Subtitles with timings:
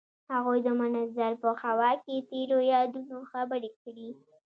[0.33, 4.09] هغوی د منظر په خوا کې تیرو یادونو خبرې کړې.